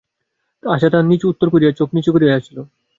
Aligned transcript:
আশা 0.63 0.87
তাহার 0.91 1.05
কোনো 1.05 1.29
উত্তর 1.31 1.47
না 1.47 1.53
করিয়া 1.53 1.71
চোখ 1.79 1.89
নিচু 1.95 2.09
করিয়া 2.13 2.33
হাসিল। 2.35 2.57